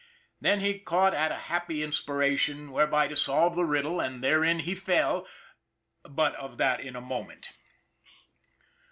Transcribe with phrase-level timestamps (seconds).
[0.39, 4.73] Then he caught at a happy inspiration whereby to solve the riddle, and therein he
[4.73, 5.27] fell
[6.01, 7.51] but of that in a moment.